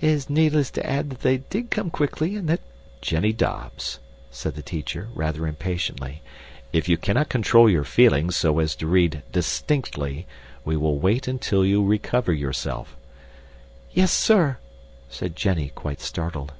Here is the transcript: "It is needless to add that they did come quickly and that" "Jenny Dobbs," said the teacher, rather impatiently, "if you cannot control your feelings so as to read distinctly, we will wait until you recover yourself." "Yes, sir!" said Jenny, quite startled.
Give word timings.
"It 0.00 0.08
is 0.08 0.30
needless 0.30 0.70
to 0.70 0.90
add 0.90 1.10
that 1.10 1.20
they 1.20 1.36
did 1.36 1.70
come 1.70 1.90
quickly 1.90 2.34
and 2.34 2.48
that" 2.48 2.60
"Jenny 3.02 3.34
Dobbs," 3.34 3.98
said 4.30 4.54
the 4.54 4.62
teacher, 4.62 5.10
rather 5.14 5.46
impatiently, 5.46 6.22
"if 6.72 6.88
you 6.88 6.96
cannot 6.96 7.28
control 7.28 7.68
your 7.68 7.84
feelings 7.84 8.36
so 8.36 8.58
as 8.58 8.74
to 8.76 8.86
read 8.86 9.22
distinctly, 9.32 10.26
we 10.64 10.78
will 10.78 10.98
wait 10.98 11.28
until 11.28 11.62
you 11.62 11.84
recover 11.84 12.32
yourself." 12.32 12.96
"Yes, 13.92 14.12
sir!" 14.12 14.56
said 15.10 15.36
Jenny, 15.36 15.68
quite 15.74 16.00
startled. 16.00 16.54